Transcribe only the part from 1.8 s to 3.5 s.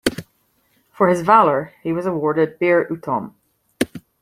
he was awarded Bir Uttom.